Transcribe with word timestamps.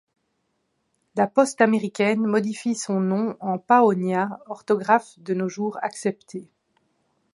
La 1.13 1.27
poste 1.27 1.61
américaine 1.61 2.25
modifie 2.25 2.73
son 2.73 2.99
nom 2.99 3.37
en 3.39 3.59
Paonia, 3.59 4.39
orthographe 4.47 5.19
de 5.19 5.35
nos 5.35 5.47
jours 5.47 5.77
acceptée. 5.83 6.49